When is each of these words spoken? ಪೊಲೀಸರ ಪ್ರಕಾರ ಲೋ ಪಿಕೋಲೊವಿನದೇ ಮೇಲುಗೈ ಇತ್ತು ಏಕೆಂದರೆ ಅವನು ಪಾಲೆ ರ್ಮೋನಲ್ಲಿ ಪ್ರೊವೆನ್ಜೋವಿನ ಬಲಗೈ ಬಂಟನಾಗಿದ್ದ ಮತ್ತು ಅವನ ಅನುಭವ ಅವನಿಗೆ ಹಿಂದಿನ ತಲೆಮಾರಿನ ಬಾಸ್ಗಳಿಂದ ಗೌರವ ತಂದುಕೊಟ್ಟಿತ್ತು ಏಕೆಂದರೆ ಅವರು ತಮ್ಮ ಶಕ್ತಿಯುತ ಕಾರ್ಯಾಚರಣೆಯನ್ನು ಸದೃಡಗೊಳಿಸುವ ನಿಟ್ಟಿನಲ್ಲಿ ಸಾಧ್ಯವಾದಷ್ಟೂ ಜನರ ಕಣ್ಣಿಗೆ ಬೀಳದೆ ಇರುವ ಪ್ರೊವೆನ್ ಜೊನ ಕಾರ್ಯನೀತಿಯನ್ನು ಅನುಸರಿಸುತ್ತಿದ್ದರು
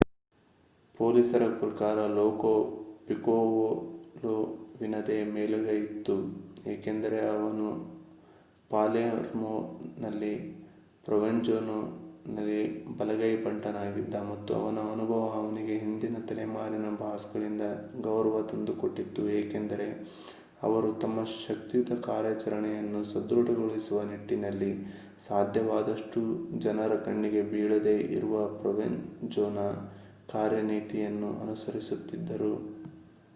ಪೊಲೀಸರ 0.99 1.59
ಪ್ರಕಾರ 1.59 2.07
ಲೋ 2.07 2.53
ಪಿಕೋಲೊವಿನದೇ 3.07 5.23
ಮೇಲುಗೈ 5.23 5.85
ಇತ್ತು 5.85 6.15
ಏಕೆಂದರೆ 6.69 7.27
ಅವನು 7.27 7.87
ಪಾಲೆ 8.71 9.15
ರ್ಮೋನಲ್ಲಿ 9.15 10.57
ಪ್ರೊವೆನ್ಜೋವಿನ 11.03 11.69
ಬಲಗೈ 12.99 13.35
ಬಂಟನಾಗಿದ್ದ 13.35 14.31
ಮತ್ತು 14.31 14.55
ಅವನ 14.55 14.91
ಅನುಭವ 14.91 15.31
ಅವನಿಗೆ 15.35 15.77
ಹಿಂದಿನ 15.77 16.15
ತಲೆಮಾರಿನ 16.29 16.99
ಬಾಸ್ಗಳಿಂದ 16.99 17.61
ಗೌರವ 18.01 18.41
ತಂದುಕೊಟ್ಟಿತ್ತು 18.41 19.31
ಏಕೆಂದರೆ 19.31 20.09
ಅವರು 20.63 20.93
ತಮ್ಮ 20.93 21.25
ಶಕ್ತಿಯುತ 21.47 22.05
ಕಾರ್ಯಾಚರಣೆಯನ್ನು 22.05 23.03
ಸದೃಡಗೊಳಿಸುವ 23.03 24.03
ನಿಟ್ಟಿನಲ್ಲಿ 24.03 24.87
ಸಾಧ್ಯವಾದಷ್ಟೂ 25.27 26.21
ಜನರ 26.59 26.95
ಕಣ್ಣಿಗೆ 26.95 27.41
ಬೀಳದೆ 27.41 28.11
ಇರುವ 28.11 28.61
ಪ್ರೊವೆನ್ 28.61 29.29
ಜೊನ 29.29 29.59
ಕಾರ್ಯನೀತಿಯನ್ನು 30.31 31.41
ಅನುಸರಿಸುತ್ತಿದ್ದರು 31.41 32.81